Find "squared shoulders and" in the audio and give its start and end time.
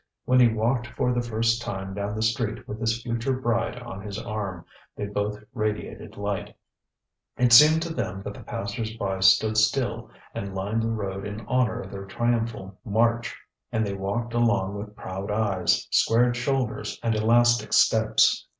15.91-17.13